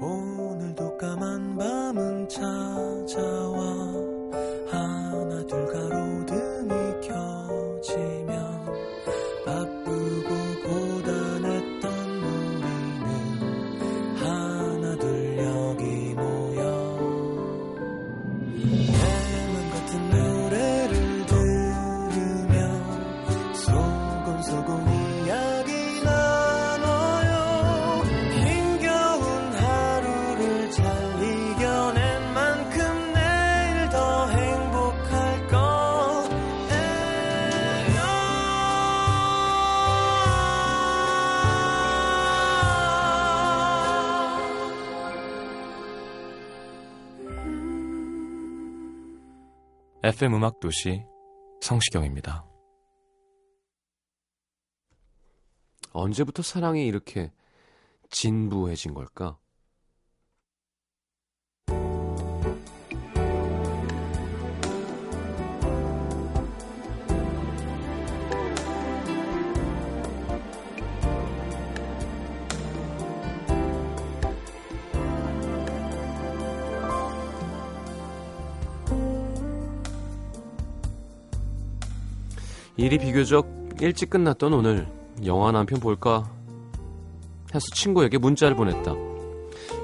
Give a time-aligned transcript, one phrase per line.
[0.00, 3.64] 오늘도 까만 밤은 찾아와.
[4.70, 5.87] 하나 둘가
[50.18, 51.04] FM 음악 도시
[51.60, 52.44] 성시경입니다.
[55.92, 57.30] 언제부터 사랑이 이렇게
[58.10, 59.38] 진부해진 걸까?
[82.78, 83.46] 일이 비교적
[83.80, 84.86] 일찍 끝났던 오늘
[85.24, 86.30] 영화나 한 편 볼까
[87.54, 88.94] 해서 친구에게 문자를 보냈다.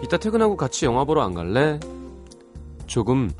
[0.02, 1.80] 이따 퇴근하고 같이 영화 보러 안 갈래?
[2.86, 3.30] 조금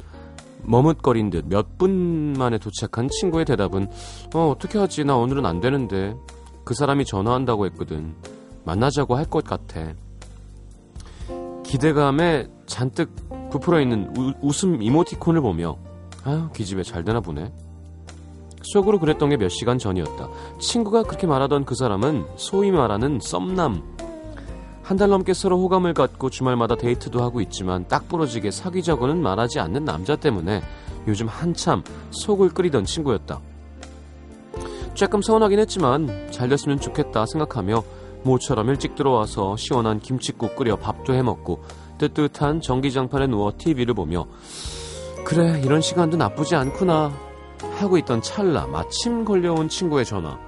[0.62, 3.88] 머뭇거린 듯 몇 분 만에 도착한 친구의 대답은
[4.34, 5.04] 어 어떻게 하지?
[5.04, 6.14] 나 오늘은 안 되는데.
[6.64, 8.14] 그 사람이 전화한다고 했거든.
[8.64, 9.92] 만나자고 할 것 같아.
[11.64, 13.10] 기대감에 잔뜩
[13.50, 15.76] 부풀어 있는 우- 웃음 이모티콘을 보며
[16.24, 17.52] 아유 기집애 잘 되나 보네
[18.64, 20.28] 속으로 그랬던 게 몇 시간 전이었다.
[20.58, 23.82] 친구가 그렇게 말하던 그 사람은 소위 말하는 썸남.
[24.82, 29.84] 한 달 넘게 서로 호감을 갖고 주말마다 데이트도 하고 있지만 딱 부러지게 사귀자고는 말하지 않는
[29.84, 30.62] 남자 때문에
[31.08, 33.40] 요즘 한참 속을 끓이던 친구였다.
[34.94, 37.82] 조금 서운하긴 했지만 잘 됐으면 좋겠다 생각하며
[38.24, 41.62] 모처럼 일찍 들어와서 시원한 김치국 끓여 밥도 해먹고
[41.98, 44.26] 뜨뜻한 전기장판에 누워 TV를 보며
[45.24, 47.12] 그래 이런 시간도 나쁘지 않구나
[47.78, 50.38] 하고 있던 찰나 마침 걸려온 친구의 전화.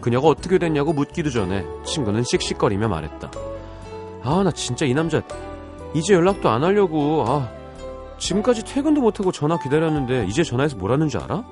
[0.00, 3.30] 그녀가 어떻게 됐냐고 묻기도 전에 친구는 씩씩거리며 말했다.
[4.22, 5.22] 아, 나 진짜 이 남자
[5.94, 7.24] 이제 연락도 안 하려고.
[7.26, 7.48] 아,
[8.18, 11.44] 지금까지 퇴근도 못하고 전화 기다렸는데 이제 전화해서 뭐라는 줄 알아?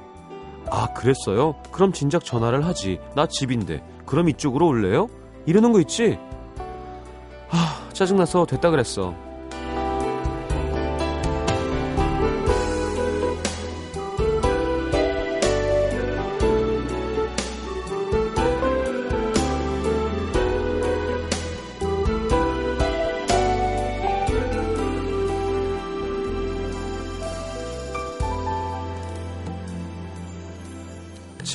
[0.70, 1.54] 아, 그랬어요?
[1.72, 3.00] 그럼 진작 전화를 하지.
[3.14, 3.82] 나 집인데.
[4.06, 5.08] 그럼 이쪽으로 올래요?
[5.46, 6.18] 이러는 거 있지?
[7.50, 9.14] 아, 짜증나서 됐다 그랬어.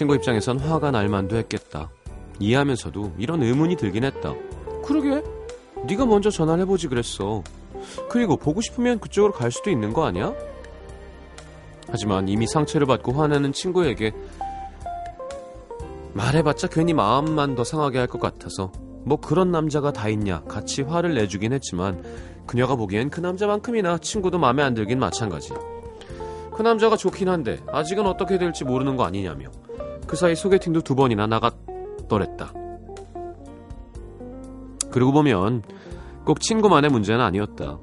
[0.03, 1.89] 친구 입장에선 화가 날 만도 했겠다.
[2.37, 4.33] 이해하면서도 이런 의문이 들긴 했다.
[4.83, 5.23] 그러게?
[5.87, 7.41] 네가 먼저 전화를 해보지 그랬어.
[8.09, 10.33] 그리고 보고 싶으면 그쪽으로 갈 수도 있는 거 아니야?
[11.87, 14.11] 하지만 이미 상처를 받고 화내는 친구에게
[16.13, 18.73] 말해봤자 괜히 마음만 더 상하게 할 것 같아서
[19.05, 22.03] 뭐 그런 남자가 다 있냐 같이 화를 내주긴 했지만
[22.45, 25.53] 그녀가 보기엔 그 남자만큼이나 친구도 마음에 안 들긴 마찬가지.
[26.53, 29.47] 그 남자가 좋긴 한데 아직은 어떻게 될지 모르는 거 아니냐며
[30.07, 32.53] 그 사이 소개팅도 두 번이나 나갔더랬다.
[34.91, 35.63] 그러고 보면
[36.25, 37.79] 꼭 친구만의 문제는 아니었다.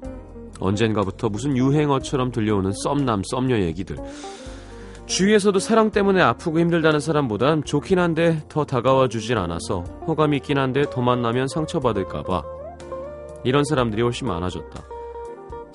[0.61, 3.97] 언젠가부터 무슨 유행어처럼 들려오는 썸남 썸녀 얘기들.
[5.07, 10.85] 주위에서도 사랑 때문에 아프고 힘들다는 사람보단 좋긴 한데 더 다가와 주질 않아서 호감이 있긴 한데
[10.89, 12.45] 더 만나면 상처받을까봐
[13.43, 14.83] 이런 사람들이 훨씬 많아졌다.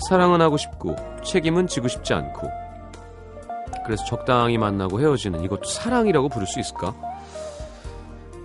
[0.08, 2.65] 사랑은 하고 싶고 책임은 지고 싶지 않고
[3.86, 6.94] 그래서 적당히 만나고 헤어지는 이것도 사랑이라고 부를 수 있을까?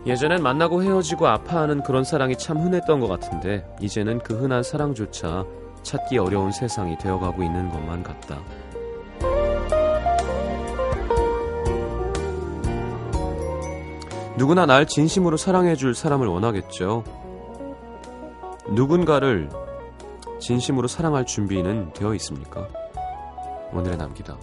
[0.06, 5.44] 예전엔 만나고 헤어지고 아파하는 그런 사랑이 참 흔했던 것 같은데 이제는 그 흔한 사랑조차
[5.82, 8.38] 찾기 어려운 세상이 되어가고 있는 것만 같다.
[14.36, 17.04] 누구나 날 진심으로 사랑해줄 사람을 원하겠죠.
[18.70, 19.50] 누군가를
[20.38, 22.66] 진심으로 사랑할 준비는 되어 있습니까?
[23.72, 24.38] 오늘의 남기다.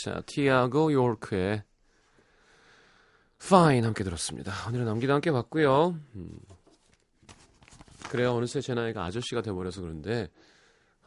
[0.00, 1.64] 자, 티아고 요르크의
[3.42, 4.52] Fine 함께 들었습니다.
[4.68, 5.98] 오늘은 남기도 함께 봤고요.
[6.14, 6.38] 음.
[8.08, 8.32] 그래요.
[8.32, 10.30] 어느새 제 나이가 아저씨가 돼버려서 그런데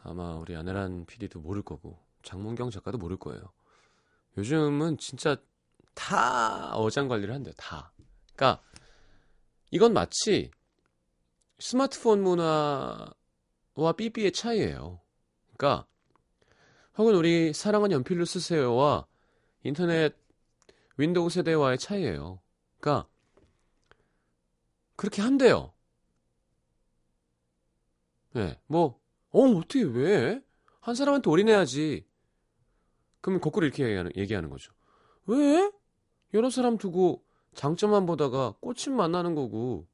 [0.04, 3.42] 아마 우리 아내란 PD도 모를 거고 장문경 작가도 모를 거예요.
[4.38, 5.38] 요즘은 진짜
[5.94, 7.54] 다 어장 관리를 한대요.
[7.56, 7.94] 다.
[8.36, 8.62] 그러니까
[9.72, 10.52] 이건 마치
[11.60, 13.14] 스마트폰 문화와
[13.96, 15.00] 삐삐의 차이예요.
[15.56, 15.88] 그러니까
[16.98, 19.06] 혹은 우리 사랑은 연필로 쓰세요와
[19.64, 20.16] 인터넷
[20.98, 22.40] 윈도우 세대와의 차이예요.
[22.80, 23.08] 그러니까
[24.96, 25.74] 그렇게 한대요.
[28.34, 29.00] 네, 뭐,
[29.32, 30.42] 어, 어떻게 왜?
[30.80, 32.06] 한 사람한테 올인해야지.
[33.20, 34.74] 그러면 거꾸로 이렇게 얘기하는, 얘기하는 거죠.
[35.26, 35.72] 왜?
[36.34, 37.24] 여러 사람 두고
[37.56, 39.88] 장점만 보다가 꽃은 만나는 거고,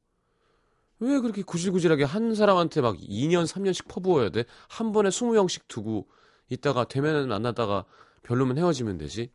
[1.00, 4.46] 왜 그렇게 구질구질하게 한 사람한테 막 2년, 3년씩 퍼부어야 돼?
[4.68, 6.08] 한 번에 20명씩 두고
[6.50, 7.86] 있다가 되면 만나다가
[8.24, 9.32] 별로면 헤어지면 되지?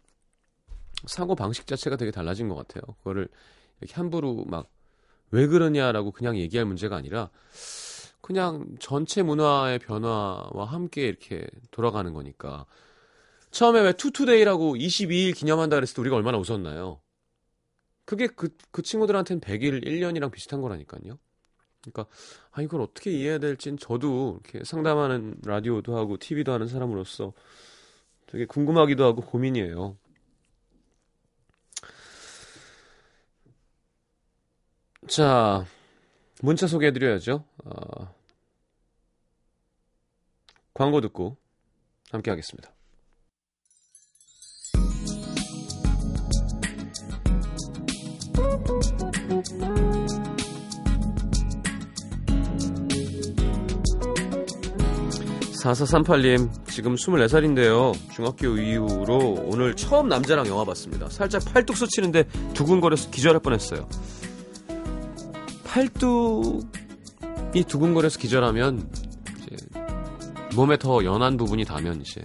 [1.06, 2.82] 사고 방식 자체가 되게 달라진 것 같아요.
[2.99, 3.29] 그거를
[3.81, 4.70] 이렇게 함부로 막
[5.32, 7.31] 왜 그러냐라고 그냥 얘기할 문제가 아니라
[8.20, 12.67] 그냥 전체 문화의 변화와 함께 이렇게 돌아가는 거니까.
[13.50, 17.00] 처음에 왜 투투데이라고 22일 기념한다 그랬을 때 우리가 얼마나 웃었나요?
[18.05, 21.19] 그게 그, 그 친구들한테는 100일, 1년이랑 비슷한 거라니까요.
[21.82, 22.06] 그러니까,
[22.52, 27.32] 아, 이걸 어떻게 이해해야 될진 저도 이렇게 상담하는 라디오도 하고 TV도 하는 사람으로서
[28.26, 29.96] 되게 궁금하기도 하고 고민이에요.
[35.08, 35.67] 자,
[36.43, 37.44] 문자 소개해드려야죠.
[37.64, 38.14] 어,
[40.75, 41.37] 광고 듣고
[42.11, 42.73] 함께 하겠습니다.
[55.62, 62.25] (4438님) 지금 (24살인데요) 중학교 이후로 오늘 처음 남자랑 영화 봤습니다 살짝 팔뚝 스치는데
[62.55, 63.88] 두근거려서 기절할 뻔했어요
[65.64, 66.64] 팔뚝이
[67.69, 68.91] 두근거려서 기절하면
[69.38, 69.56] 이제
[70.56, 72.23] 몸에 더 연한 부분이 닿으면 이제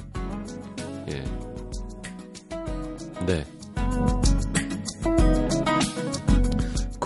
[1.11, 1.23] 예.
[3.25, 3.45] 네.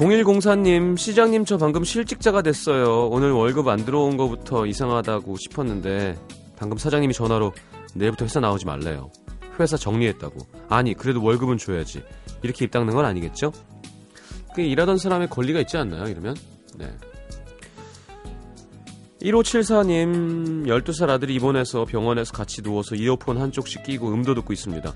[0.01, 3.07] 0104님, 시장님 저 방금 실직자가 됐어요.
[3.09, 6.17] 오늘 월급 안 들어온 거부터 이상하다고 싶었는데
[6.57, 7.53] 방금 사장님이 전화로
[7.93, 9.11] 내일부터 회사 나오지 말래요.
[9.59, 10.39] 회사 정리했다고.
[10.69, 12.03] 아니, 그래도 월급은 줘야지.
[12.41, 13.51] 이렇게 입 닦는 건 아니겠죠?
[14.55, 16.07] 그 일하던 사람의 권리가 있지 않나요?
[16.07, 16.35] 이러면
[16.79, 16.91] 네.
[19.21, 24.93] 1574님 12살 아들이 입원해서 병원에서 같이 누워서 이어폰 한쪽씩 끼고 음도 듣고 있습니다.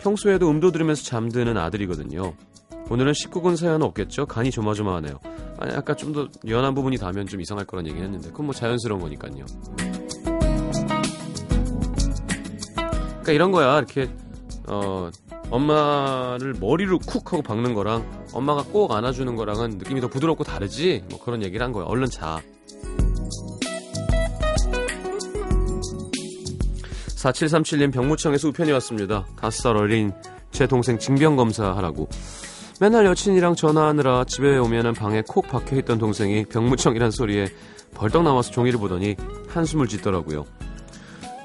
[0.00, 2.32] 평소에도 음도 들으면서 잠드는 아들이거든요.
[2.88, 4.26] 오늘은 19군 사연 없겠죠?
[4.26, 5.18] 간이 조마조마하네요.
[5.58, 9.00] 아니 아까 좀 더 연한 부분이 닿으면 좀 이상할 거란 얘기 했는데 그건 뭐 자연스러운
[9.00, 9.44] 거니까요.
[12.96, 14.08] 그러니까 이런 거야 이렇게
[14.68, 15.10] 어
[15.50, 21.04] 엄마를 머리로 쿡 하고 박는 거랑 엄마가 꼭 안아주는 거랑은 느낌이 더 부드럽고 다르지?
[21.10, 21.86] 뭐 그런 얘기를 한 거예요.
[21.88, 22.40] 얼른 자.
[27.16, 29.26] 4737님 병무청에서 우편이 왔습니다.
[29.36, 30.12] 다섯 살 어린
[30.52, 32.08] 제 동생 징병검사 하라고.
[32.78, 37.46] 맨날 여친이랑 전화하느라 집에 오면은 방에 콕 박혀있던 동생이 병무청이란 소리에
[37.94, 39.16] 벌떡 나와서 종이를 보더니
[39.48, 40.44] 한숨을 짓더라고요.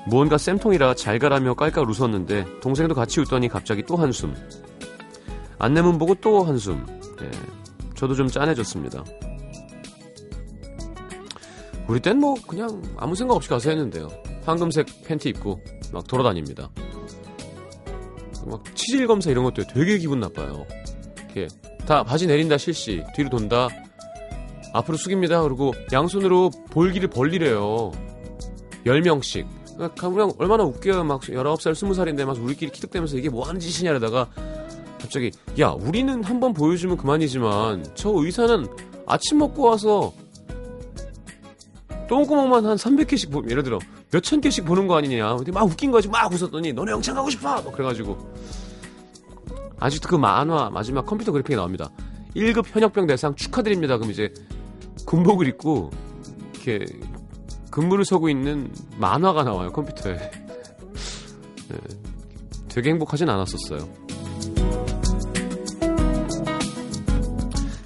[0.07, 4.35] 무언가 쌤통이라 잘 가라며 깔깔 웃었는데 동생도 같이 웃더니 갑자기 또 한숨.
[5.57, 6.85] 안내문 보고 또 한숨.
[7.21, 7.31] 예,
[7.95, 9.03] 저도 좀 짠해졌습니다.
[11.87, 14.09] 우리 땐 뭐 그냥 아무 생각 없이 가서 했는데요.
[14.43, 15.61] 황금색 팬티 입고
[15.93, 16.69] 막 돌아다닙니다.
[18.45, 20.65] 막 치질 검사 이런 것도 되게 기분 나빠요.
[21.35, 21.47] 이렇게
[21.85, 23.69] 다 바지 내린다 실시 뒤로 돈다
[24.73, 25.41] 앞으로 숙입니다.
[25.43, 27.91] 그리고 양손으로 볼기를 벌리래요.
[28.85, 29.45] 10명씩.
[29.75, 31.03] 그러니까 그냥 얼마나 웃겨요.
[31.03, 34.29] 막 19살, 20살인데 막 우리끼리 키득대면서 이게 뭐 하는 짓이냐 이러다가
[34.99, 38.67] 갑자기 야 우리는 한번 보여주면 그만이지만 저 의사는
[39.07, 40.13] 아침 먹고 와서
[42.07, 43.79] 똥구멍만 한 300개씩 보, 예를 들어
[44.11, 47.61] 몇천 개씩 보는 거 아니냐 근데 막 웃긴 거지 막 웃었더니 너네 영창 가고 싶어
[47.61, 48.17] 뭐 그래가지고
[49.81, 51.89] 아직도 그 만화 마지막 컴퓨터 그래픽이 나옵니다.
[52.35, 53.97] 1급 현역병 대상 축하드립니다.
[53.97, 54.31] 그럼 이제
[55.05, 55.89] 군복을 입고
[56.53, 56.85] 이렇게
[57.71, 60.15] 근무를 서고 있는 만화가 나와요 컴퓨터에.
[61.69, 61.77] 네,
[62.69, 63.89] 되게 행복하진 않았었어요.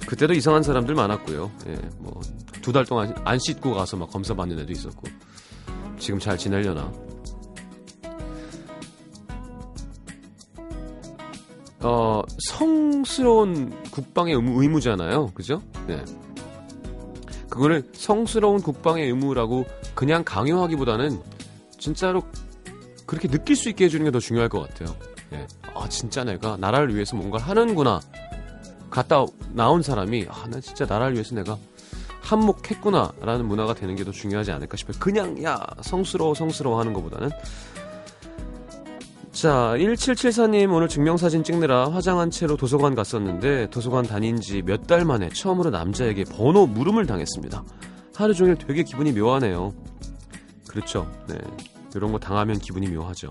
[0.06, 1.50] 그때도 이상한 사람들 많았고요.
[1.68, 5.08] 예, 뭐두 달 동안 안 씻고 가서 막 검사 받는 애도 있었고.
[5.98, 6.92] 지금 잘 지내려나
[12.46, 15.32] 성스러운 국방의 의무, 의무 잖아요.
[15.34, 15.62] 그죠?
[15.86, 16.02] 네.
[17.50, 21.20] 그거를 성스러운 국방의 의무라고 그냥 강요하기보다는
[21.78, 22.22] 진짜로
[23.06, 24.94] 그렇게 느낄 수 있게 해주는 게 더 중요할 것 같아요.
[25.32, 25.46] 예.
[25.74, 28.00] 아 진짜 내가 나라를 위해서 뭔가를 하는구나.
[28.90, 31.56] 갔다 나온 사람이 아 나 진짜 나라를 위해서 내가
[32.22, 34.96] 한몫했구나라는 문화가 되는 게 더 중요하지 않을까 싶어요.
[35.00, 37.30] 그냥 야 성스러워 성스러워 하는 것보다는
[39.36, 45.28] 자 1774님 오늘 증명사진 찍느라 화장한 채로 도서관 갔었는데 도서관 다닌 지 몇 달 만에
[45.28, 47.62] 처음으로 남자에게 번호 물음을 당했습니다.
[48.14, 49.74] 하루 종일 되게 기분이 묘하네요.
[50.68, 51.06] 그렇죠.
[51.28, 51.36] 네.
[51.94, 53.30] 이런 거 당하면 기분이 묘하죠.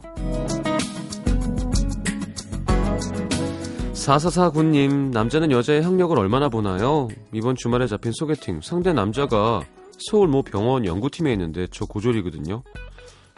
[3.93, 7.07] 4449님, 남자는 여자의 학력을 얼마나 보나요?
[7.33, 9.63] 이번 주말에 잡힌 소개팅, 상대 남자가
[9.97, 12.61] 서울 모 병원 연구팀에 있는데 저 고졸이거든요.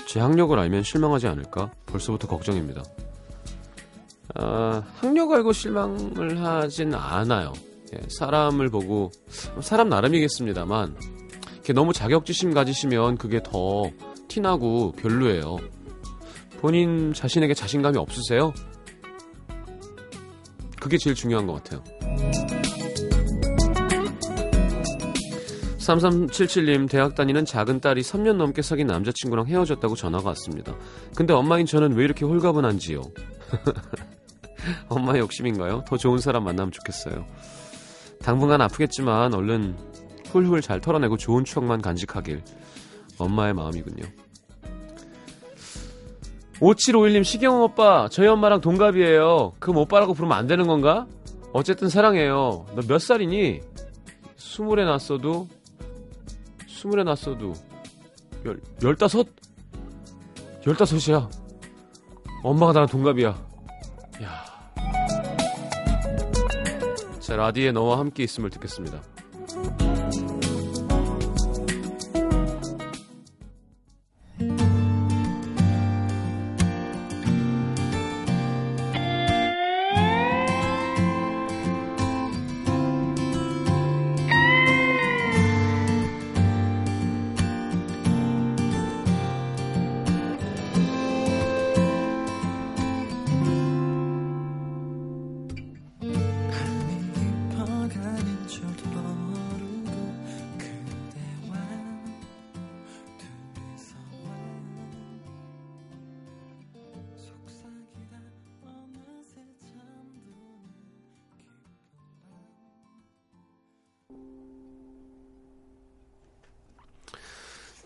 [0.07, 1.71] 제 학력을 알면 실망하지 않을까?
[1.85, 2.81] 벌써부터 걱정입니다.
[4.35, 7.53] 아, 학력 알고 실망을 하진 않아요.
[7.93, 9.11] 예, 사람을 보고,
[9.61, 10.95] 사람 나름이겠습니다만,
[11.73, 13.91] 너무 자격지심 가지시면 그게 더
[14.29, 15.57] 티나고 별로예요.
[16.59, 18.53] 본인 자신에게 자신감이 없으세요?
[20.79, 21.83] 그게 제일 중요한 것 같아요.
[25.87, 30.75] 3377님, 대학 다니는 작은 딸이 3년 넘게 사귄 남자친구랑 헤어졌다고 전화가 왔습니다.
[31.15, 33.01] 근데 엄마인 저는 왜 이렇게 홀가분한지요?
[34.89, 35.85] 엄마의 욕심인가요?
[35.87, 37.25] 더 좋은 사람 만나면 좋겠어요.
[38.21, 39.77] 당분간 아프겠지만 얼른
[40.25, 42.41] 훌훌 잘 털어내고 좋은 추억만 간직하길.
[43.17, 44.03] 엄마의 마음이군요.
[46.59, 49.53] 5751님, 시경 오빠, 저희 엄마랑 동갑이에요.
[49.59, 51.07] 그럼 오빠라고 부르면 안 되는 건가?
[51.53, 52.65] 어쨌든 사랑해요.
[52.75, 53.61] 너 몇 살이니?
[54.35, 55.47] 스물에 났어도,
[56.77, 57.53] 스물에 났어도,
[58.45, 59.27] 열, 열다섯?
[60.67, 61.27] 열다섯이야.
[62.43, 63.29] 엄마가 나랑 동갑이야.
[64.21, 64.45] 야.
[67.19, 69.01] 자, 라디에 너와 함께 있음을 듣겠습니다.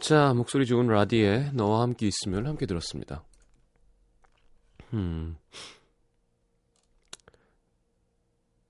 [0.01, 3.24] 자, 목소리 좋은 라디에 너와 함께 있으면 함께 들었습니다.
[4.93, 5.38] 음.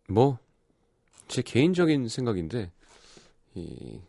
[0.09, 0.37] 뭐,
[1.29, 2.69] 제 개인적인 생각인데,
[3.55, 4.01] 이,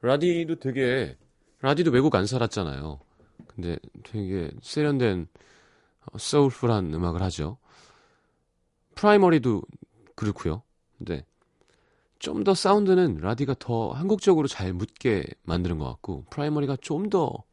[0.00, 1.14] 라디도 되게,
[1.60, 3.00] 라디도 외국 안 살았잖아요.
[3.46, 5.28] 근데 되게 세련된,
[6.06, 7.58] 어, 소울풀한 음악을 하죠.
[8.94, 9.62] 프라이머리도
[10.14, 10.62] 그렇고요.
[10.96, 11.26] 근데
[12.24, 17.44] 좀 더 사운드는 라디가 더 한국적으로 잘 묻게 만드는 것 같고 프라이머리가 좀 더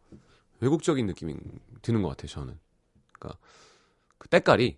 [0.61, 1.35] 외국적인 느낌이
[1.81, 2.59] 드는 것 같아요 저는.
[3.13, 3.39] 그러니까
[4.17, 4.77] 그 때깔이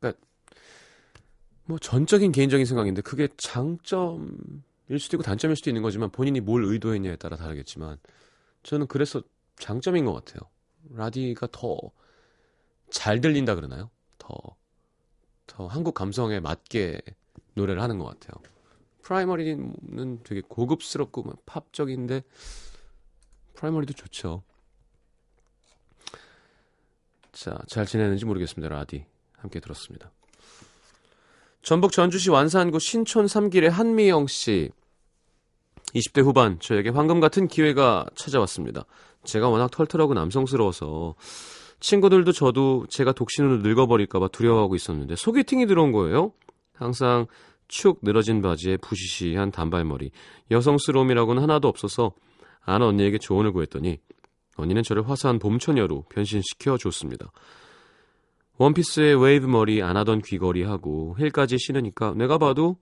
[0.00, 0.20] 그러니까
[1.64, 7.16] 뭐 전적인 개인적인 생각인데 그게 장점일 수도 있고 단점일 수도 있는 거지만 본인이 뭘 의도했냐에
[7.16, 7.98] 따라 다르겠지만
[8.62, 9.22] 저는 그래서
[9.58, 10.40] 장점인 것 같아요.
[10.94, 11.78] 라디가 더
[12.90, 13.90] 잘 들린다 그러나요?
[14.18, 14.36] 더
[15.46, 17.00] 더 한국 감성에 맞게
[17.54, 18.40] 노래를 하는 것 같아요.
[19.02, 22.22] 프라이머리는 되게 고급스럽고 팝적인데
[23.54, 24.42] 프라이머리도 좋죠.
[27.32, 28.74] 자, 잘 지내는지 모르겠습니다.
[28.74, 30.10] 라디 함께 들었습니다.
[31.62, 34.70] 전북 전주시 완산구 신촌 3길의 한미영 씨.
[35.94, 38.84] 20대 후반 저에게 황금 같은 기회가 찾아왔습니다.
[39.24, 41.16] 제가 워낙 털털하고 남성스러워서
[41.80, 46.32] 친구들도 저도 제가 독신으로 늙어버릴까봐 두려워하고 있었는데 소개팅이 들어온 거예요.
[46.74, 47.26] 항상
[47.70, 50.10] 축 늘어진 바지에 부시시한 단발머리,
[50.50, 52.12] 여성스러움이라고는 하나도 없어서
[52.60, 53.98] 아는 언니에게 조언을 구했더니
[54.56, 57.32] 언니는 저를 화사한 봄처녀로 변신시켜 줬습니다.
[58.58, 62.76] 원피스에 웨이브 머리 안 하던 귀걸이하고 힐까지 신으니까 내가 봐도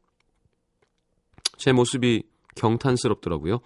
[1.58, 2.24] 제 모습이
[2.56, 3.60] 경탄스럽더라고요.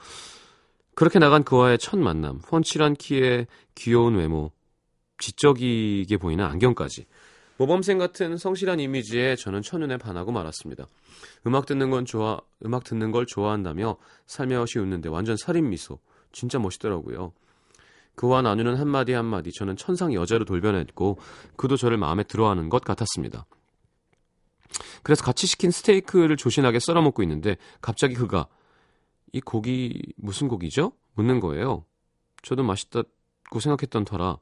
[0.94, 4.50] 그렇게 나간 그와의 첫 만남, 펀칠한 키에 귀여운 외모,
[5.18, 7.06] 지적이게 보이는 안경까지.
[7.58, 10.86] 모범생 같은 성실한 이미지에 저는 첫눈에 반하고 말았습니다.
[11.46, 15.98] 음악 듣는 건 좋아, 음악 듣는 걸 좋아한다며 살며시 웃는데 완전 살인 미소.
[16.32, 17.32] 진짜 멋있더라고요.
[18.14, 21.18] 그와 나누는 한마디 한마디 저는 천상 여자로 돌변했고
[21.56, 23.46] 그도 저를 마음에 들어하는 것 같았습니다.
[25.02, 28.48] 그래서 같이 시킨 스테이크를 조신하게 썰어 먹고 있는데 갑자기 그가
[29.32, 30.92] 이 고기 무슨 고기죠?
[31.14, 31.84] 묻는 거예요.
[32.42, 34.38] 저도 맛있다고 생각했던 터라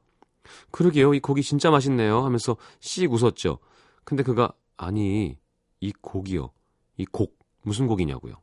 [0.71, 1.13] 그러게요.
[1.13, 2.23] 이 곡이 진짜 맛있네요.
[2.23, 3.59] 하면서 씩 웃었죠.
[4.03, 5.37] 근데 그가 아니
[5.79, 6.51] 이 곡이요.
[6.97, 8.35] 이 곡 무슨 곡이냐고요.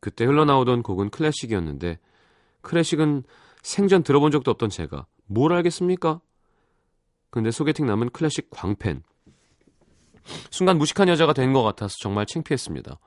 [0.00, 1.98] 그때 흘러나오던 곡은 클래식이었는데
[2.62, 3.24] 클래식은
[3.62, 6.20] 생전 들어본 적도 없던 제가 뭘 알겠습니까?
[7.30, 9.02] 근데 소개팅 남은 클래식 광팬.
[10.50, 12.98] 순간 무식한 여자가 된 것 같아서 정말 창피했습니다.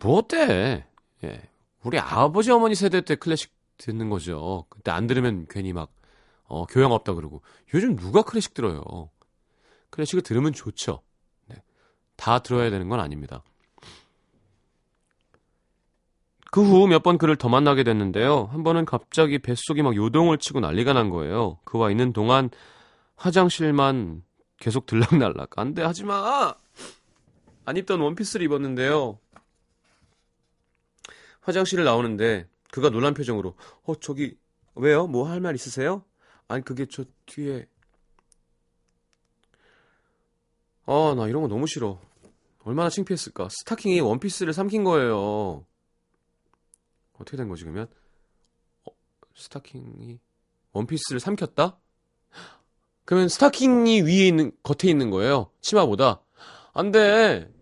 [0.00, 0.86] 뭐 어때?
[1.24, 1.42] 예.
[1.82, 4.66] 우리 아버지 어머니 세대 때 클래식 듣는 거죠.
[4.68, 5.90] 그때 안 들으면 괜히 막
[6.48, 7.42] 어, 교양 없다 그러고
[7.74, 8.82] 요즘 누가 클래식 들어요?
[9.90, 11.02] 클래식을 들으면 좋죠.
[11.46, 11.62] 네.
[12.16, 13.42] 다 들어야 되는 건 아닙니다.
[16.50, 18.44] 그 후 몇 번 그를 더 만나게 됐는데요.
[18.50, 21.58] 한 번은 갑자기 뱃속이 막 요동을 치고 난리가 난 거예요.
[21.64, 22.48] 그와 있는 동안
[23.16, 24.22] 화장실만
[24.58, 25.58] 계속 들락날락.
[25.58, 26.54] 안 돼, 하지 마!
[27.66, 29.18] 안 입던 원피스를 입었는데요.
[31.42, 34.36] 화장실을 나오는데 그가 놀란 표정으로 어, 저기
[34.74, 35.06] 왜요?
[35.06, 36.02] 뭐 할 말 있으세요?
[36.48, 37.66] 아니, 그게 저 뒤에
[40.86, 42.00] 아, 나 이런 거 너무 싫어.
[42.64, 43.48] 얼마나 창피했을까.
[43.50, 45.66] 스타킹이 원피스를 삼킨 거예요.
[47.18, 47.88] 어떻게 된 거지, 그러면?
[48.84, 48.90] 어,
[49.36, 50.18] 스타킹이
[50.72, 51.78] 원피스를 삼켰다?
[53.04, 55.50] 그러면 스타킹이 위에 있는, 겉에 있는 거예요.
[55.60, 56.22] 치마보다.
[56.72, 57.52] 안 돼.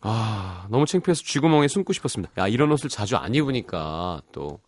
[0.00, 2.32] 아, 너무 창피해서 쥐구멍에 숨고 싶었습니다.
[2.38, 4.60] 야, 이런 옷을 자주 안 입으니까 또.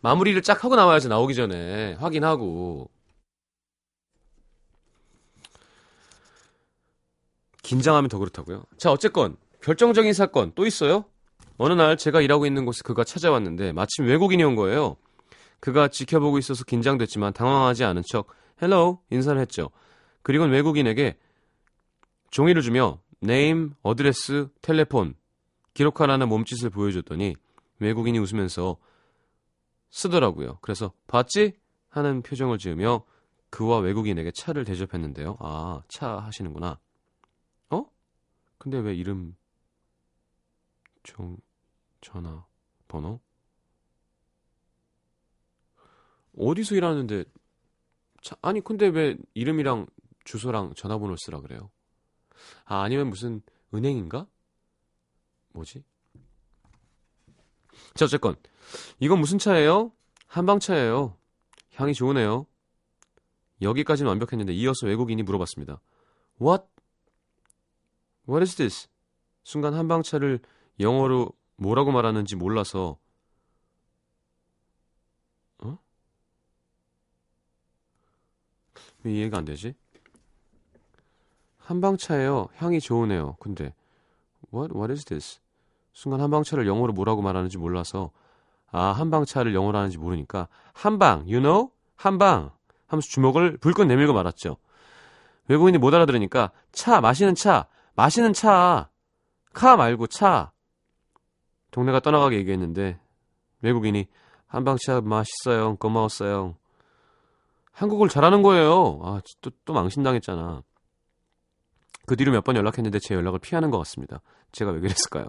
[0.00, 2.90] 마무리를 쫙 하고 나와야지 나오기 전에 확인하고.
[7.62, 8.64] 긴장하면 더 그렇다고요?
[8.78, 11.04] 자, 어쨌건 결정적인 사건 또 있어요?
[11.58, 14.96] 어느 날 제가 일하고 있는 곳에 그가 찾아왔는데 마침 외국인이 온 거예요.
[15.60, 18.28] 그가 지켜보고 있어서 긴장됐지만 당황하지 않은 척
[18.62, 19.70] hello 인사를 했죠.
[20.22, 21.18] 그리고는 외국인에게
[22.30, 25.14] 종이를 주며 name, address, telephone
[25.74, 27.34] 기록하라는 몸짓을 보여줬더니
[27.80, 28.76] 외국인이 웃으면서
[29.90, 30.58] 쓰더라고요.
[30.60, 31.58] 그래서 봤지?
[31.88, 33.04] 하는 표정을 지으며
[33.50, 35.38] 그와 외국인에게 차를 대접했는데요.
[35.40, 36.78] 아, 차 하시는구나.
[37.70, 37.84] 어?
[38.58, 39.36] 근데 왜 이름,
[41.02, 41.38] 종,
[42.00, 42.44] 전화,
[42.86, 43.20] 번호?
[46.36, 47.24] 어디서 일하는데,
[48.22, 49.86] 차, 아니, 근데 왜 이름이랑
[50.24, 51.70] 주소랑 전화번호 쓰라 그래요?
[52.64, 53.42] 아, 아니면 무슨
[53.74, 54.26] 은행인가?
[55.52, 55.82] 뭐지?
[57.94, 58.36] 자, 어쨌건.
[59.00, 59.92] 이건 무슨 차예요?
[60.26, 61.16] 한방차예요.
[61.74, 62.46] 향이 좋으네요.
[63.62, 65.80] 여기까지는 완벽했는데 이어서 외국인이 물어봤습니다.
[66.40, 66.64] What?
[68.28, 68.88] What is this?
[69.42, 70.40] 순간 한방차를
[70.78, 72.98] 영어로 뭐라고 말하는지 몰라서
[75.58, 75.78] 어?
[79.02, 79.74] 왜 이해가 안 되지?
[81.58, 82.48] 한방차예요.
[82.54, 83.36] 향이 좋으네요.
[83.40, 83.74] 근데
[84.52, 85.40] what what is this?
[85.98, 88.12] 순간 한방차를 영어로 뭐라고 말하는지 몰라서
[88.70, 91.70] 아 한방차를 영어로 하는지 모르니까 한방 you know?
[91.96, 92.52] 한방!
[92.86, 94.58] 하면서 주먹을 불끈 내밀고 말았죠.
[95.48, 98.90] 외국인이 못 알아들으니까 차 마시는 차 마시는 차!
[99.52, 100.52] 카 말고 차!
[101.72, 103.00] 동네가 떠나가게 얘기했는데
[103.62, 104.06] 외국인이
[104.46, 106.54] 한방차 맛있어요 고마웠어요.
[107.72, 109.00] 한국을 잘하는 거예요.
[109.02, 110.62] 아또 또 망신당했잖아.
[112.06, 114.20] 그 뒤로 몇 번 연락했는데 제 연락을 피하는 것 같습니다.
[114.52, 115.26] 제가 왜 그랬을까요?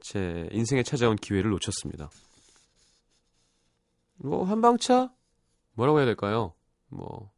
[0.00, 2.10] 제 인생에 찾아온 기회를 놓쳤습니다.
[4.16, 5.12] 뭐 한방차
[5.74, 6.54] 뭐라고 해야 될까요?
[6.88, 7.32] 뭐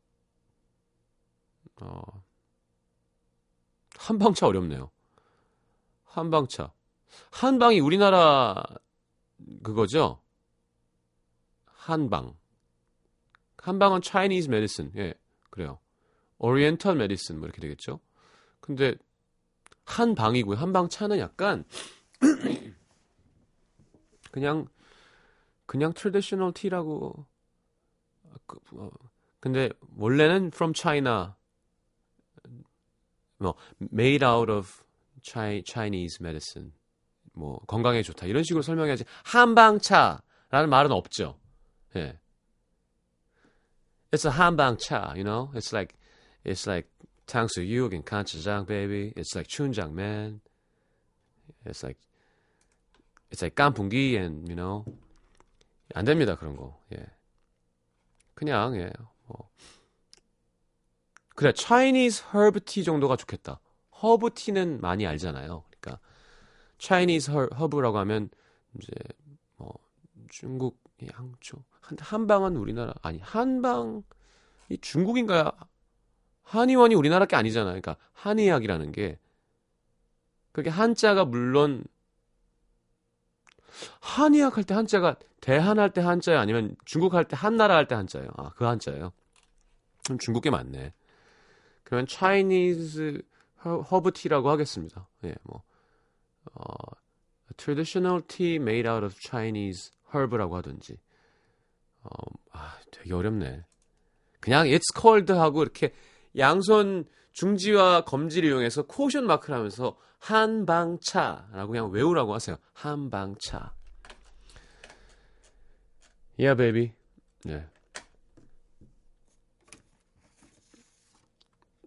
[1.80, 2.02] 어,
[3.98, 4.90] 한방차 어렵네요.
[6.04, 6.72] 한방차
[7.30, 8.62] 한방이 우리나라
[9.62, 10.20] 그거죠?
[11.64, 12.36] 한방
[13.58, 15.14] 한방은 Chinese medicine 예
[15.50, 15.78] 그래요.
[16.38, 18.00] oriental medicine 뭐 이렇게 되겠죠.
[18.60, 18.94] 근데
[19.84, 20.56] 한방이고요.
[20.56, 21.64] 한방 차는 약간
[24.30, 24.66] 그냥
[25.66, 27.26] 그냥 traditional tea라고
[28.46, 28.90] 그, 어,
[29.40, 31.34] 근데 원래는 from China
[33.38, 33.54] 뭐
[33.92, 34.82] made out of
[35.22, 36.72] Chinese medicine
[37.32, 41.38] 뭐 건강에 좋다 이런 식으로 설명해야지 한방차라는 말은 없죠.
[41.96, 42.18] 예.
[44.10, 45.50] It's a 한방차, you know?
[45.54, 45.96] It's like
[46.44, 46.88] It's like
[47.26, 49.12] 탕수육 and 간짜장, baby.
[49.16, 50.40] It's like 춘장, man.
[51.64, 51.98] It's like
[53.32, 54.84] it's like 깐풍기 and you know
[55.94, 56.78] 안 됩니다 그런 거.
[56.92, 57.06] 예.
[58.34, 58.92] 그냥 예.
[59.26, 59.50] 뭐
[61.34, 63.60] 그래 Chinese herb tea 정도가 좋겠다.
[64.02, 65.64] 허브 티는 많이 알잖아요.
[65.80, 66.00] 그러니까
[66.78, 68.30] Chinese herb라고 하면
[68.78, 68.92] 이제
[69.56, 69.74] 뭐
[70.28, 70.78] 중국
[71.16, 74.02] 약초 한 한방은 우리나라 아니 한방
[74.68, 75.52] 이 중국인가
[76.42, 77.80] 한의원이 우리나라 게 아니잖아요.
[77.80, 79.18] 그러니까 한의학이라는 게
[80.52, 81.84] 그게 한자가 물론
[84.00, 86.40] 한의학 할 때 한자가 대한 할 때 한자예요?
[86.40, 88.30] 아니면 중국 할 때 한나라 할 때 한자예요?
[88.36, 89.12] 아, 그 한자예요.
[90.04, 90.92] 그럼 중국게 맞네.
[91.84, 93.22] 그러면 Chinese
[93.64, 95.08] herb tea라고 하겠습니다.
[95.24, 95.62] 예, 뭐
[96.54, 96.72] 어,
[97.56, 100.98] traditional tea made out of Chinese herb라고 하든지.
[102.02, 102.08] 어,
[102.52, 103.64] 아, 되게 어렵네.
[104.40, 105.92] 그냥 it's called 하고 이렇게
[106.36, 112.56] 양손 중지와 검지를 이용해서 코션 마크를 하면서 한방차라고 그냥 외우라고 하세요.
[112.74, 113.72] 한방차.
[116.38, 116.92] Yeah, baby.
[117.44, 117.66] 네.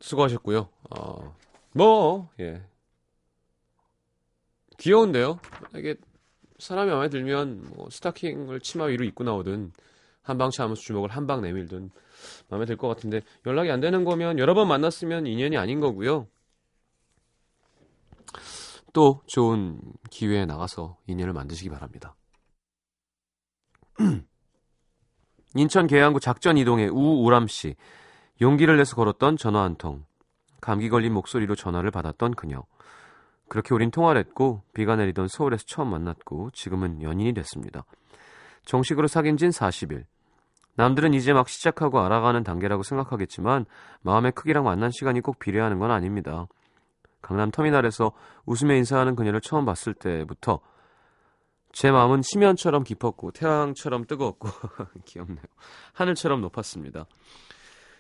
[0.02, 0.70] 수고하셨고요.
[0.92, 1.36] 어,
[1.72, 2.62] 뭐, 예.
[4.78, 5.40] 귀여운데요?
[5.76, 5.96] 이게
[6.60, 9.72] 사람이 마음에 들면 뭐 스타킹을 치마 위로 입고 나오든
[10.26, 11.90] 한방차 하면서 주먹을 한 방 내밀든
[12.50, 16.28] 마음에 들 것 같은데 연락이 안 되는 거면 여러 번 만났으면 인연이 아닌 거고요.
[18.94, 22.16] 또 좋은 기회에 나가서 인연을 만드시기 바랍니다.
[25.56, 27.76] 인천 계양구 작전 이동의 우우람 씨.
[28.42, 30.06] 용기를 내서 걸었던 전화 한 통.
[30.62, 32.64] 감기 걸린 목소리로 전화를 받았던 그녀.
[33.48, 37.86] 그렇게 우린 통화를 했고 비가 내리던 서울에서 처음 만났고 지금은 연인이 됐습니다.
[38.66, 40.06] 정식으로 사귄 진 40일.
[40.76, 43.66] 남들은 이제 막 시작하고 알아가는 단계라고 생각하겠지만
[44.02, 46.48] 마음의 크기랑 만난 시간이 꼭 비례하는 건 아닙니다.
[47.22, 48.12] 강남 터미널에서
[48.46, 50.60] 웃으며 인사하는 그녀를 처음 봤을 때부터
[51.72, 54.48] 제 마음은 심연처럼 깊었고 태양처럼 뜨거웠고
[55.06, 55.44] 귀엽네요.
[55.94, 57.06] 하늘처럼 높았습니다.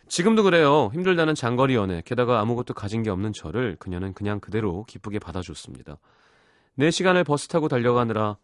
[0.07, 0.91] 지금도 그래요.
[0.93, 5.97] 힘들다는 장거리 연애, 게다가 아무것도 가진 게 없는 저를 그녀는 그냥 그대로 기쁘게 받아줬습니다.
[6.77, 8.37] 4시간을 버스 타고 달려가느라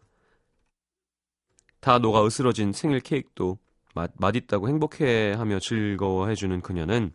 [1.80, 3.58] 다 녹아 으스러진 생일 케이크도
[3.94, 7.12] 맛, 맛있다고 행복해하며 즐거워해주는 그녀는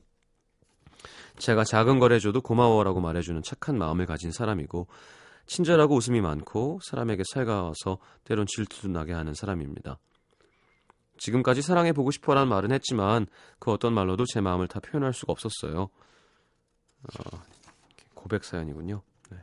[1.38, 4.88] 제가 작은 걸 해줘도 고마워라고 말해주는 착한 마음을 가진 사람이고
[5.46, 9.98] 친절하고 웃음이 많고 사람에게 살가워서 때론 질투도 나게 하는 사람입니다.
[11.18, 13.28] 지금까지 사랑해 보고 싶어라는 말은 했지만
[13.60, 15.90] 그 어떤 말로도 제 마음을 다 표현할 수가 없었어요.
[17.04, 17.44] 어,
[18.13, 19.02] 고백 사연이군요.
[19.32, 19.38] 네.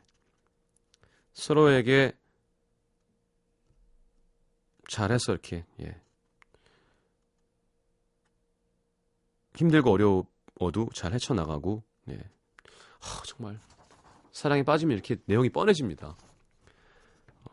[1.32, 2.12] 서로에게
[4.88, 6.03] 잘해서 이렇게 예.
[9.56, 12.18] 힘들고 어려워도 잘 헤쳐나가고 예.
[13.00, 13.58] 하, 정말
[14.32, 16.16] 사랑에 빠지면 이렇게 내용이 뻔해집니다.
[17.44, 17.50] 어,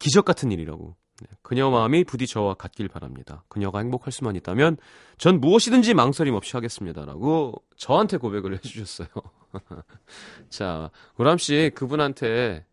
[0.00, 0.96] 기적 같은 일이라고.
[1.20, 3.44] 네, 그녀 마음이 부디 저와 같길 바랍니다.
[3.48, 4.76] 그녀가 행복할 수만 있다면
[5.16, 9.08] 전 무엇이든지 망설임 없이 하겠습니다라고 저한테 고백을 해주셨어요.
[10.48, 12.64] 자, 우람 씨 그분한테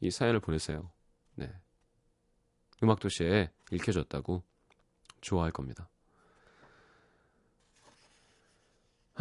[0.00, 0.90] 이 사연을 보내세요.
[1.36, 1.50] 네,
[2.82, 4.42] 음악 도시에 읽혀졌다고
[5.20, 5.88] 좋아할 겁니다.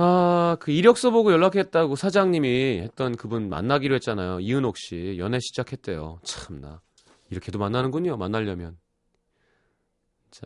[0.04, 4.40] 아, 그 이력서 보고 연락했다고 사장님이 했던 그분 만나기로 했잖아요.
[4.40, 6.20] 이은옥 씨 연애 시작했대요.
[6.24, 6.82] 참나.
[7.30, 8.18] 이렇게도 만나는군요.
[8.18, 8.80] 만나려면.
[10.32, 10.46] 자.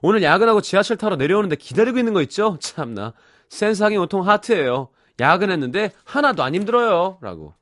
[0.00, 2.56] 오늘 야근하고 지하철 타러 내려오는데 기다리고 있는 거 있죠?
[2.58, 3.12] 참나.
[3.50, 4.88] 센스하긴 온통 하트예요.
[5.20, 7.18] 야근했는데 하나도 안 힘들어요.
[7.20, 7.54] 라고.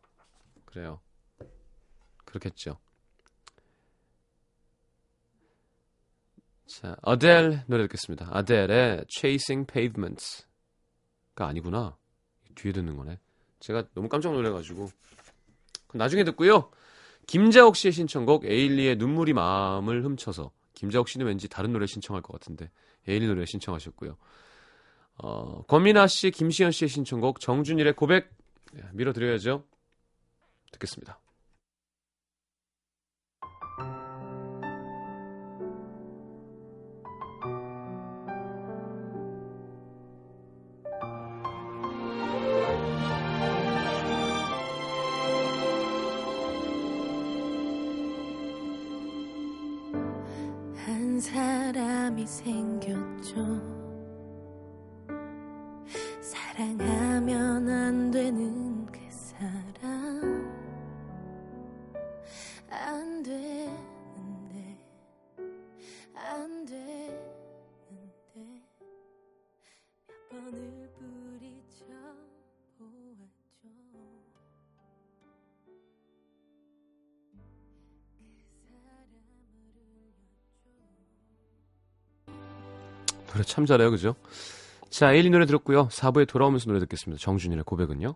[0.66, 1.00] 그래요.
[2.24, 2.78] 그렇겠죠.
[6.70, 8.28] 자, 아델 노래 듣겠습니다.
[8.30, 11.96] 아델의 Chasing Pavements.가 아니구나.
[12.54, 13.18] 뒤에 듣는 거네.
[13.58, 14.88] 제가 너무 깜짝 놀래가지고.
[15.94, 16.70] 나중에 듣고요.
[17.26, 22.70] 김자옥 씨의 신청곡 에일리의 눈물이 마음을 훔쳐서 김자옥 씨는 왠지 다른 노래 신청할 것 같은데
[23.08, 24.16] 에일리 노래 신청하셨고요.
[25.16, 28.30] 어, 권민아 씨, 김시현 씨의 신청곡 정준일의 고백
[28.72, 29.64] 네, 밀어드려야죠.
[30.70, 31.18] 듣겠습니다.
[52.00, 53.34] 사람이 생겼죠.
[56.22, 58.69] 사랑하면 안 되는
[83.44, 84.14] 참 잘해요, 그죠?
[84.90, 85.88] 자, 에일리 노래 들었고요.
[85.88, 87.20] 4부에 돌아오면서 노래 듣겠습니다.
[87.22, 88.14] 정준일의 고백은요?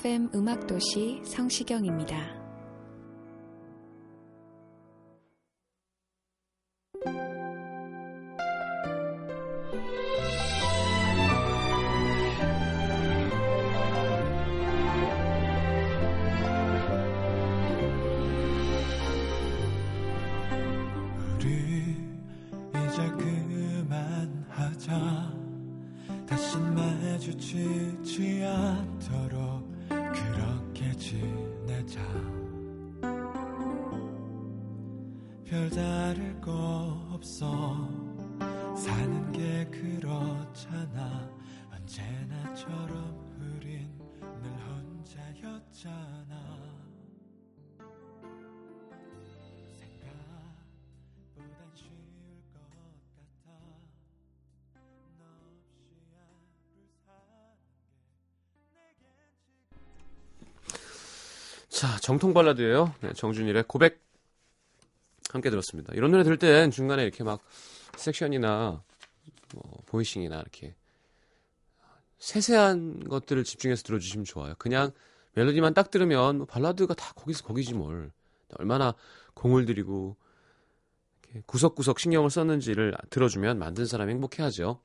[0.00, 2.39] FM 음악도시 성시경입니다.
[35.60, 37.86] 별 다를 거 없어.
[38.74, 41.30] 사는 게 그렇잖아.
[41.70, 43.92] 언제나처럼 우린
[44.40, 44.50] 늘
[45.44, 46.34] 혼자였잖아.
[49.78, 51.92] 생각보단 쉬울
[52.54, 53.52] 것 같아.
[55.18, 55.20] 너
[55.52, 55.84] 없이
[57.04, 57.20] 하루
[57.68, 59.12] 사는 게 내겐
[61.68, 62.94] 자, 정통 발라드예요.
[63.02, 64.09] 네, 정준일의 고백
[65.34, 65.92] 함께 들었습니다.
[65.94, 67.40] 이런 노래 들을 땐 중간에 이렇게 막
[67.96, 68.82] 섹션이나
[69.54, 70.74] 뭐 보이싱이나 이렇게
[72.18, 74.54] 세세한 것들을 집중해서 들어주시면 좋아요.
[74.58, 74.92] 그냥
[75.34, 78.10] 멜로디만 딱 들으면 뭐 발라드가 다 거기서 거기지 뭘.
[78.58, 78.94] 얼마나
[79.34, 80.16] 공을 들이고
[81.46, 84.80] 구석구석 신경을 썼는지를 들어주면 만든 사람이 행복해하죠.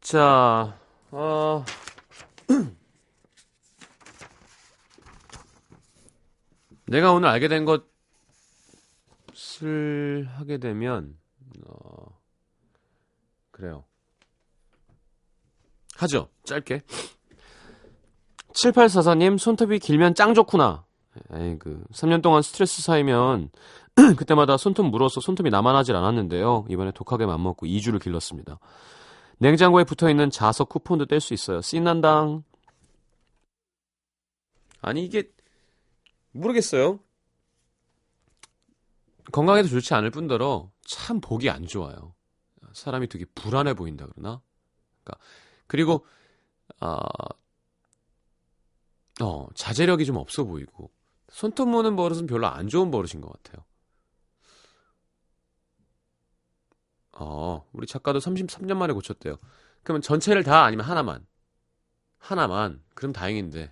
[0.00, 0.78] 자,
[1.10, 1.64] 어,
[6.88, 7.64] 내가 오늘 알게 된
[9.34, 11.16] 것을 하게 되면
[11.66, 12.18] 어
[13.50, 13.84] 그래요.
[15.96, 16.28] 하죠.
[16.44, 16.82] 짧게.
[18.52, 20.86] 7844님 손톱이 길면 짱 좋구나.
[21.34, 23.50] 에이 그 3년 동안 스트레스 쌓이면
[24.16, 26.66] 그때마다 손톱 물어서 손톱이 남아나질 않았는데요.
[26.68, 28.58] 이번에 독하게 맘먹고 2주를 길렀습니다.
[29.38, 31.60] 냉장고에 붙어있는 자석 쿠폰도 뗄 수 있어요.
[31.60, 32.44] 씬난당.
[34.80, 35.30] 아니 이게
[36.38, 37.00] 모르겠어요.
[39.32, 42.14] 건강에도 좋지 않을 뿐더러 참 보기 안 좋아요.
[42.72, 44.40] 사람이 되게 불안해 보인다 그러나.
[45.02, 45.24] 그러니까
[45.66, 46.06] 그리고
[46.80, 47.00] 아
[49.20, 50.90] 어, 자제력이 좀 없어 보이고
[51.30, 53.64] 손톱 무는 버릇은 별로 안 좋은 버릇인 것 같아요.
[57.12, 59.36] 어, 우리 작가도 33년 만에 고쳤대요.
[59.82, 61.26] 그러면 전체를 다 아니면 하나만.
[62.18, 62.82] 하나만.
[62.94, 63.70] 그럼 다행인데.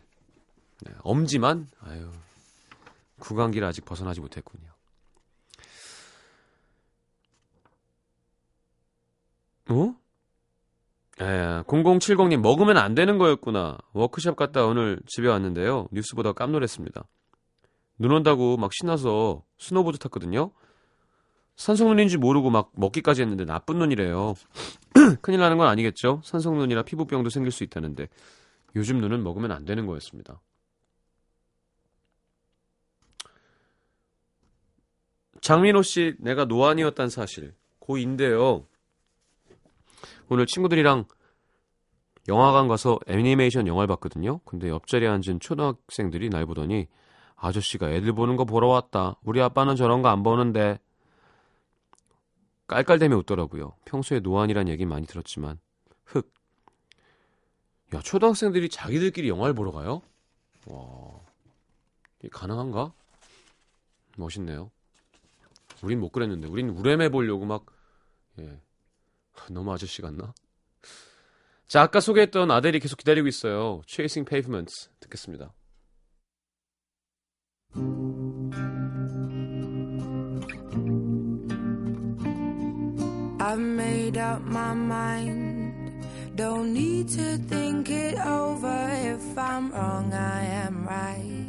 [0.83, 1.69] 네, 엄지만?
[1.81, 2.11] 아유.
[3.19, 4.69] 구강기를 아직 벗어나지 못했군요.
[9.69, 9.95] 어?
[11.21, 13.79] 에, 0070님 먹으면 안 되는 거였구나.
[13.93, 15.89] 워크숍 갔다 오늘 집에 왔는데요.
[15.91, 17.05] 뉴스 보다 깜놀했습니다.
[17.99, 20.51] 눈 온다고 막 신나서 스노보드 탔거든요.
[21.57, 24.35] 산성눈인지 모르고 막 먹기까지 했는데 나쁜 눈이래요.
[25.23, 26.21] 큰일 나는 건 아니겠죠?
[26.23, 28.09] 산성눈이라 피부병도 생길 수 있다는데
[28.77, 30.41] 요즘 눈은 먹으면 안 되는 거였습니다.
[35.47, 37.55] 장민호 씨, 내가 노안이었단 사실.
[37.79, 38.67] 고2인데요.
[40.29, 41.05] 오늘 친구들이랑
[42.27, 44.41] 영화관 가서 애니메이션 영화를 봤거든요.
[44.45, 46.89] 근데 옆자리에 앉은 초등학생들이 날 보더니
[47.37, 49.21] 아저씨가 애들 보는 거 보러 왔다.
[49.23, 50.81] 우리 아빠는 저런 거 안 보는데.
[52.67, 53.77] 깔깔대며 웃더라고요.
[53.85, 55.61] 평소에 노안이란 얘기 많이 들었지만
[56.07, 56.29] 흑.
[57.95, 60.03] 야, 초등학생들이 자기들끼리 영화를 보러 가요?
[60.67, 61.21] 와.
[62.19, 62.93] 이게 가능한가?
[64.17, 64.73] 멋있네요.
[65.87, 66.49] 우린 못 그랬는데.
[66.49, 67.65] 우린 우렘해 보려고 막
[68.41, 68.61] 예.
[69.51, 70.35] 너무 아저씨 같나?
[71.69, 73.83] 자, 아까 소개했던 아델이 계속 기다리고 있어요.
[73.87, 75.53] Chasing Pavements 듣겠습니다.
[83.39, 86.05] I've made up my mind.
[86.35, 88.89] Don't need to think it over.
[88.93, 91.46] If I'm wrong, I am right.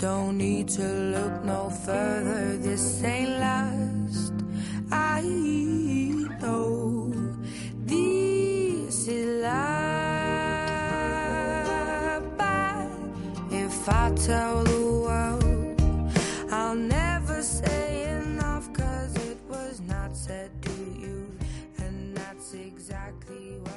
[0.00, 2.56] Don't need to look no further.
[2.56, 4.32] This ain't last.
[4.90, 5.20] I
[6.40, 7.12] know
[7.84, 9.50] this is life.
[12.38, 12.88] But
[13.52, 15.82] if I tell the world,
[16.50, 18.72] I'll never say enough.
[18.72, 21.30] Cause it was not said to you.
[21.76, 23.69] And that's exactly what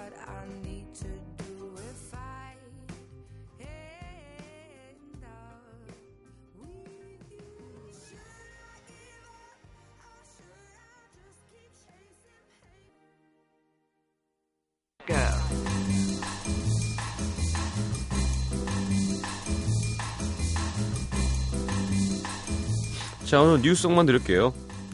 [23.25, 24.53] 자, 오늘 뉴스송만 들을게요.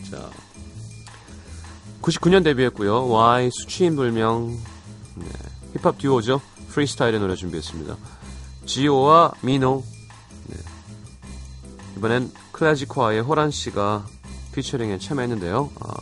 [0.09, 0.29] 자.
[2.01, 3.09] 99년 데뷔했고요.
[3.09, 4.57] Y 수취인 불명
[5.15, 5.25] 네,
[5.73, 6.41] 힙합 듀오죠.
[6.69, 7.97] 프리스타일의 노래 준비했습니다.
[8.65, 9.83] 지오와 미노.
[10.47, 10.55] 네.
[11.97, 14.05] 이번엔 클래지코아의 호란 씨가
[14.53, 15.71] 피처링에 참여했는데요.
[15.81, 15.93] 아,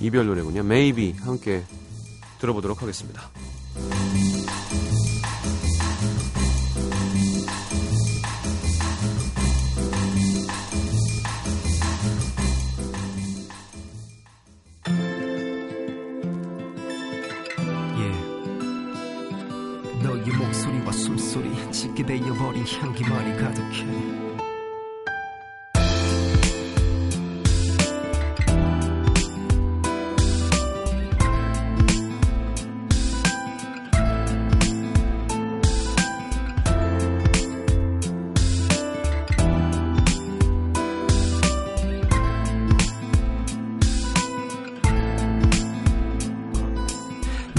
[0.00, 0.60] 이별 노래군요.
[0.60, 1.64] Maybe 함께
[2.40, 3.30] 들어보도록 하겠습니다.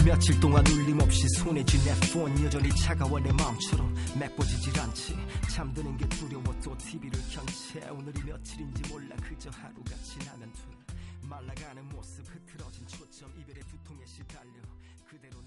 [0.10, 5.15] 며칠 동안 울림없이 손에 쥔내 폰 여전히 차가워 내 마음처럼 맺어지질 않지.
[5.54, 7.89] 잠드는 게 두려워 또 TV를 켠채.
[7.91, 10.62] 오늘이 며칠인지 몰라 그저 하루가 지나면 돼
[11.22, 14.52] 말라가는 모습 흐트러진 초점 이별의 두통에 시달려
[15.08, 15.38] 그대로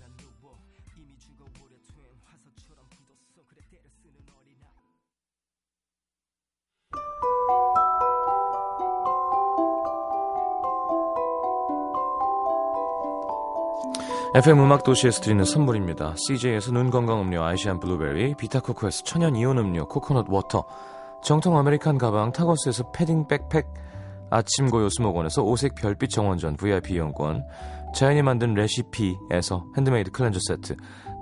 [14.34, 16.14] FM 음악 도시에서 드리는 선물입니다.
[16.16, 20.64] CJ에서 눈 건강 음료 아이시안 블루베리, 비타코코에서 천연 이온 음료 코코넛 워터,
[21.22, 23.66] 정통 American 가방 타거스에서 패딩 백팩,
[24.30, 27.44] 아침 고요 수목원에서 오색 별빛 정원전 VIP 이용권,
[27.94, 30.76] 자연이 만든 레시피에서 핸드메이드 클렌저 세트,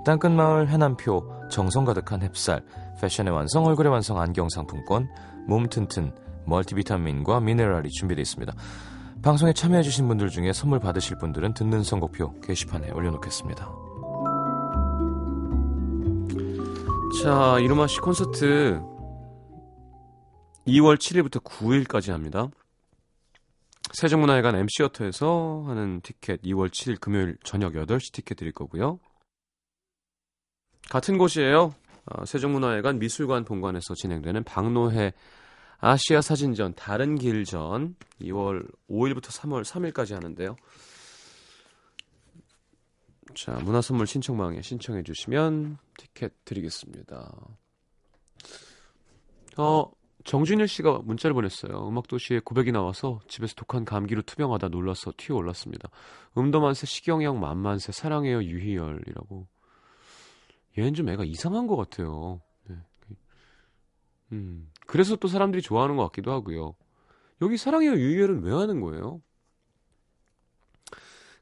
[0.05, 2.63] 땅끝마을 해남표 정성 가득한 햅쌀,
[3.01, 5.09] 패션의 완성 얼굴의 완성 안경 상품권,
[5.47, 6.13] 몸 튼튼
[6.45, 8.53] 멀티비타민과 미네랄이 준비되어 있습니다.
[9.23, 13.71] 방송에 참여해주신 분들 중에 선물 받으실 분들은 듣는 선곡표 게시판에 올려놓겠습니다.
[17.23, 18.81] 자, 이루마 씨 콘서트
[20.65, 22.47] 2월 7일부터 9일까지 합니다.
[23.93, 28.99] 세종문화회관 MC어터에서 하는 티켓 2월 7일 금요일 저녁 8시 티켓 드릴 거고요.
[30.89, 31.75] 같은 곳이에요.
[32.05, 35.13] 어, 세종문화회관 미술관 본관에서 진행되는 박노해
[35.81, 40.55] 아시아 사진전 다른 길전 2월 5일부터 3월 3일까지 하는데요.
[43.33, 47.35] 자, 문화 선물 신청방에 신청해 주시면 티켓 드리겠습니다.
[49.57, 49.91] 어,
[50.23, 51.87] 정준일 씨가 문자를 보냈어요.
[51.87, 55.89] 음악도시에 고백이 나와서 집에서 독한 감기로 투병하다 놀라서 튀어 올랐습니다.
[56.37, 59.47] 음도만세, 시경영, 만만세, 사랑해요, 유희열이라고.
[60.77, 62.41] 얘는 좀 애가 이상한 것 같아요.
[62.67, 62.75] 네.
[64.33, 66.75] 음, 그래서 또 사람들이 좋아하는 것 같기도 하고요.
[67.41, 69.21] 여기 사랑해요, 유희열은 왜 하는 거예요?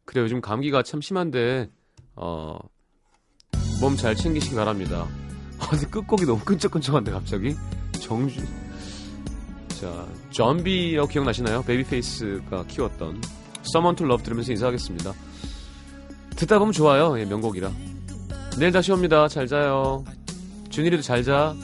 [0.05, 1.69] 그래, 요즘 감기가 참 심한데,
[2.15, 2.57] 어,
[3.81, 5.07] 몸 잘 챙기시기 바랍니다.
[5.59, 7.55] 아, 근데 끝곡이 너무 끈적끈적한데, 갑자기?
[7.99, 8.45] 정준,
[9.79, 11.63] 자, Jon B라고 기억나시나요?
[11.63, 13.21] 베이비페이스가 키웠던
[13.61, 15.13] Someone to Love 들으면서 인사하겠습니다.
[16.35, 17.19] 듣다 보면 좋아요.
[17.19, 17.71] 예, 명곡이라.
[18.59, 19.27] 내일 다시 옵니다.
[19.27, 20.03] 잘 자요.
[20.69, 21.55] 준일이도 잘 자.